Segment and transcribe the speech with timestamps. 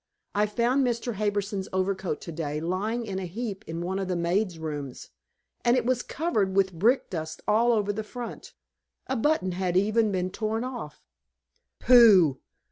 [0.33, 1.13] I found Mr.
[1.13, 5.11] Harbison's overcoat today lying in a heap in one of the maids' rooms,
[5.63, 8.55] and it was covered with brick dust all over the front.
[9.05, 11.03] A button had even been torn off."
[11.79, 12.39] "Pooh!"